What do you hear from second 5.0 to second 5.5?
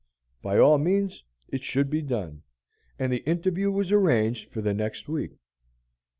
week.